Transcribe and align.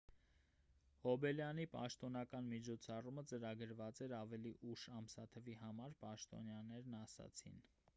հոբելյանի 1.01 1.65
պաշտոնական 1.73 2.49
միջոցառումը 2.55 3.25
ծրագրված 3.33 4.03
էր 4.09 4.17
ավելի 4.23 4.55
ուշ 4.73 4.89
ամսաթվի 5.01 5.59
համար 5.65 5.99
պաշտոնյաներն 6.05 7.03
ասացին 7.07 7.67